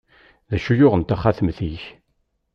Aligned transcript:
D 0.49 0.51
acu 0.55 0.69
i 0.71 0.75
yuɣen 0.77 1.03
taxatemt-ik? 1.03 1.83